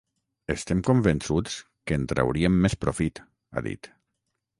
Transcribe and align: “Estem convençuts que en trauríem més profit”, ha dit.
“Estem 0.51 0.79
convençuts 0.87 1.57
que 1.87 1.97
en 1.99 2.07
trauríem 2.13 2.57
més 2.65 2.77
profit”, 2.87 3.21
ha 3.61 3.65
dit. 3.69 3.91